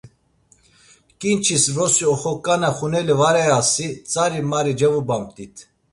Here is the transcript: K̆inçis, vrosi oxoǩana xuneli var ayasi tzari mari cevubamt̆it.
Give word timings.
K̆inçis, 1.19 1.63
vrosi 1.73 2.03
oxoǩana 2.13 2.69
xuneli 2.77 3.15
var 3.19 3.35
ayasi 3.43 3.87
tzari 4.09 4.41
mari 4.49 4.73
cevubamt̆it. 4.79 5.55